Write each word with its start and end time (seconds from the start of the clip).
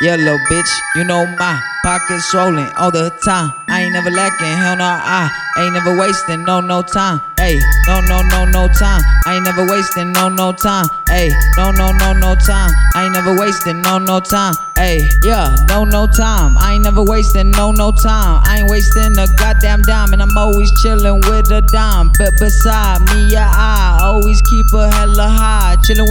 Little 0.00 0.38
bitch, 0.48 0.80
you 0.94 1.02
know 1.02 1.26
my 1.26 1.60
pockets 1.82 2.30
swollen 2.30 2.70
all 2.76 2.92
the 2.92 3.10
time. 3.24 3.52
I 3.66 3.82
ain't 3.82 3.92
never 3.92 4.10
lacking, 4.10 4.46
hell 4.46 4.76
no, 4.76 4.84
I 4.84 5.28
ain't 5.58 5.74
never 5.74 5.98
wasting, 5.98 6.44
no, 6.44 6.60
no 6.60 6.82
time. 6.82 7.20
Hey, 7.36 7.58
no, 7.86 8.00
no, 8.00 8.22
no, 8.22 8.44
no 8.44 8.68
time. 8.68 9.00
I 9.26 9.34
ain't 9.36 9.44
never 9.44 9.66
wasting, 9.66 10.12
no, 10.12 10.28
no 10.28 10.52
time. 10.52 10.86
Hey, 11.08 11.30
no, 11.56 11.70
no, 11.72 11.90
no, 11.92 12.12
no 12.12 12.34
time. 12.34 12.70
I 12.94 13.04
ain't 13.04 13.14
never 13.14 13.36
wasting, 13.38 13.80
no, 13.82 13.98
no 13.98 14.20
time. 14.20 14.54
Hey, 14.76 15.08
yeah, 15.24 15.54
no, 15.68 15.84
no 15.84 16.06
time. 16.06 16.56
I 16.58 16.74
ain't 16.74 16.84
never 16.84 17.02
wasting, 17.02 17.50
no, 17.50 17.72
no 17.72 17.90
time. 17.90 18.42
I 18.44 18.58
ain't 18.60 18.70
wasting 18.70 19.18
a 19.18 19.26
goddamn 19.36 19.82
dime, 19.82 20.12
and 20.12 20.22
I'm 20.22 20.36
always 20.36 20.70
chilling 20.80 21.20
with 21.26 21.50
a 21.50 21.62
dime. 21.62 22.12
But 22.18 22.38
beside 22.38 23.00
me, 23.10 23.32
yeah, 23.32 23.50
I 23.52 23.98
always 24.02 24.42
keep 24.42 24.66
a 24.74 24.90
hella 24.90 25.28
high. 25.28 25.76
Chilling 25.82 26.07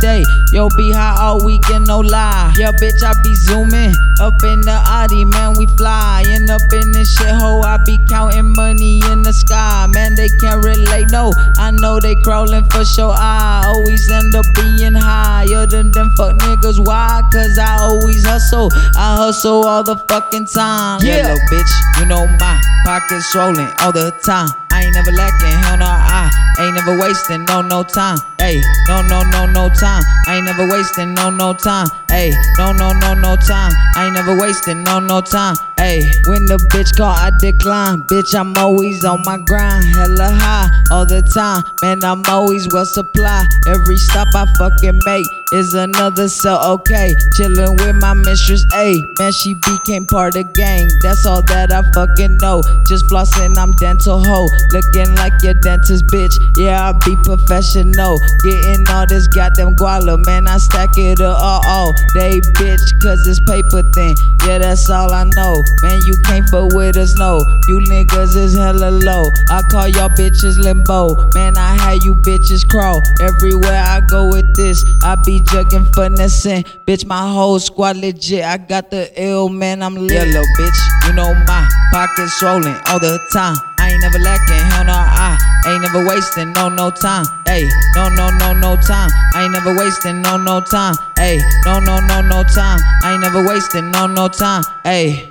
day. 0.00 0.24
Yo, 0.52 0.68
be 0.76 0.90
high 0.90 1.16
all 1.20 1.44
weekend, 1.44 1.86
no 1.86 2.00
lie. 2.00 2.52
Yeah, 2.58 2.72
bitch, 2.72 3.02
I 3.04 3.12
be 3.22 3.34
zooming 3.34 3.94
up 4.20 4.42
in 4.42 4.60
the 4.62 4.82
Audi, 4.86 5.24
man. 5.24 5.54
We 5.54 5.66
flying 5.78 6.50
up 6.50 6.72
in 6.72 6.90
this 6.92 7.16
shithole. 7.18 7.64
I 7.64 7.76
be 7.84 7.98
counting 8.08 8.52
money 8.56 9.00
in 9.12 9.22
the 9.22 9.32
sky, 9.32 9.86
man. 9.92 10.14
They 10.14 10.28
can't 10.40 10.64
relate, 10.64 11.10
no. 11.10 11.32
I 11.56 11.70
know 11.70 12.00
they 12.00 12.14
crawling 12.16 12.64
for 12.70 12.84
sure. 12.84 13.12
I 13.14 13.62
always 13.66 14.10
end 14.10 14.34
up 14.34 14.46
being 14.54 14.94
higher 14.94 15.66
than 15.66 15.90
them 15.92 16.10
fuck 16.16 16.36
niggas. 16.38 16.84
Why? 16.84 17.22
Cause 17.32 17.58
I 17.58 17.78
always 17.78 18.24
hustle. 18.24 18.70
I 18.96 19.16
hustle 19.16 19.66
all 19.66 19.82
the 19.82 19.96
fucking 20.08 20.46
time. 20.46 21.00
Yeah, 21.02 21.28
little 21.28 21.38
bitch, 21.46 21.72
you 22.00 22.06
know 22.06 22.26
my 22.38 22.60
pockets 22.84 23.26
swollen 23.26 23.70
all 23.80 23.92
the 23.92 24.10
time. 24.24 24.48
I 24.80 24.84
ain't 24.84 24.94
never 24.94 25.12
lacking, 25.12 25.58
hell 25.60 25.76
no, 25.76 25.84
I 25.84 26.30
ain't 26.58 26.74
never 26.74 26.98
wasting, 26.98 27.44
no, 27.44 27.60
no 27.60 27.82
time. 27.82 28.16
Hey, 28.38 28.62
no, 28.88 29.02
no, 29.02 29.22
no, 29.24 29.44
no 29.44 29.68
time. 29.68 30.02
I 30.26 30.36
ain't 30.36 30.46
never 30.46 30.66
wasting, 30.68 31.12
no, 31.12 31.28
no 31.28 31.52
time. 31.52 31.88
Hey, 32.08 32.32
no, 32.56 32.72
no, 32.72 32.92
no, 32.92 33.12
no 33.12 33.36
time. 33.36 33.72
I 33.94 34.06
ain't 34.06 34.14
never 34.14 34.38
wasting, 34.40 34.82
no, 34.82 34.98
no 34.98 35.20
time. 35.20 35.56
Hey, 35.76 36.00
when 36.24 36.46
the 36.46 36.56
bitch 36.72 36.96
call, 36.96 37.12
I 37.12 37.30
decline. 37.38 38.04
Bitch, 38.08 38.34
I'm 38.34 38.56
always 38.56 39.04
on 39.04 39.20
my 39.26 39.36
grind, 39.36 39.84
hella 39.84 40.30
high 40.30 40.49
all 40.90 41.06
the 41.06 41.22
time. 41.22 41.62
Man, 41.82 42.04
I'm 42.04 42.22
always 42.28 42.68
well 42.72 42.86
supplied. 42.86 43.46
Every 43.66 43.96
stop 43.96 44.28
I 44.34 44.46
fucking 44.58 45.00
make 45.04 45.26
is 45.52 45.74
another 45.74 46.28
so 46.28 46.60
okay. 46.78 47.14
Chillin' 47.34 47.78
with 47.80 47.96
my 47.96 48.14
mistress, 48.14 48.64
A. 48.74 49.02
Man, 49.18 49.32
she 49.32 49.54
became 49.54 50.06
part 50.06 50.36
of 50.36 50.52
gang. 50.52 50.88
That's 51.02 51.26
all 51.26 51.42
that 51.42 51.72
I 51.72 51.82
fucking 51.92 52.38
know. 52.38 52.62
Just 52.86 53.06
flossin', 53.06 53.56
I'm 53.56 53.72
dental 53.72 54.22
hoe. 54.22 54.48
Looking 54.70 55.14
like 55.16 55.42
your 55.42 55.54
dentist, 55.54 56.06
bitch. 56.06 56.34
Yeah, 56.56 56.88
I 56.88 56.92
be 57.04 57.16
professional. 57.24 58.18
Getting 58.42 58.86
all 58.88 59.06
this 59.06 59.26
goddamn 59.28 59.76
guala, 59.76 60.24
man. 60.26 60.46
I 60.46 60.58
stack 60.58 60.96
it 60.96 61.20
up 61.20 61.40
all, 61.40 61.62
all 61.66 61.92
day, 62.14 62.40
bitch, 62.58 63.00
cause 63.02 63.26
it's 63.26 63.40
paper 63.40 63.82
thin. 63.94 64.14
Yeah, 64.46 64.58
that's 64.58 64.88
all 64.88 65.12
I 65.12 65.24
know. 65.34 65.64
Man, 65.82 66.00
you 66.04 66.14
can't 66.24 66.48
fuck 66.48 66.72
with 66.74 66.96
us, 66.96 67.16
no. 67.16 67.40
You 67.66 67.80
niggas 67.80 68.36
is 68.36 68.56
hella 68.56 68.90
low. 68.90 69.30
I 69.48 69.62
call 69.70 69.88
y'all 69.88 70.08
bitches 70.08 70.59
limbo. 70.60 71.16
Man, 71.34 71.56
I 71.56 71.74
had 71.74 72.04
you 72.04 72.14
bitches 72.14 72.68
crawl. 72.68 73.00
Everywhere 73.20 73.82
I 73.82 74.00
go 74.08 74.28
with 74.28 74.54
this, 74.56 74.84
I 75.02 75.16
be 75.24 75.40
jugging, 75.40 75.92
finessing. 75.94 76.64
Bitch, 76.86 77.04
my 77.06 77.28
whole 77.32 77.58
squad 77.58 77.96
legit. 77.96 78.44
I 78.44 78.58
got 78.58 78.90
the 78.90 79.10
ill, 79.16 79.48
man. 79.48 79.82
I'm 79.82 79.94
little 79.94 80.44
bitch, 80.58 80.80
you 81.06 81.14
know 81.14 81.34
my 81.46 81.68
pockets 81.92 82.34
swollen 82.34 82.76
all 82.88 83.00
the 83.00 83.18
time. 83.32 83.56
I 83.78 83.90
ain't 83.90 84.02
never 84.02 84.18
lacking, 84.18 84.56
hell 84.70 84.84
no, 84.84 84.92
I 84.92 85.38
ain't 85.66 85.82
never 85.82 86.06
wasting, 86.06 86.52
no, 86.52 86.68
no 86.68 86.90
time. 86.90 87.24
Hey, 87.46 87.68
no, 87.94 88.08
no, 88.08 88.28
no, 88.30 88.52
no 88.52 88.76
time. 88.76 89.10
I 89.34 89.44
ain't 89.44 89.52
never 89.52 89.74
wasting, 89.74 90.22
no, 90.22 90.36
no 90.36 90.60
time. 90.60 90.94
Hey, 91.16 91.40
no, 91.64 91.80
no, 91.80 91.98
no, 92.00 92.20
no 92.20 92.42
time. 92.42 92.80
I 93.02 93.12
ain't 93.12 93.22
never 93.22 93.46
wasting, 93.46 93.90
no, 93.90 94.06
no 94.06 94.28
time. 94.28 94.64
Hey. 94.84 95.29